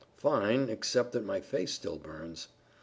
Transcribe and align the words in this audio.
"Fine, 0.17 0.69
except 0.69 1.11
that 1.11 1.23
my 1.23 1.39
face 1.41 1.73
still 1.73 1.97
burns." 1.99 2.47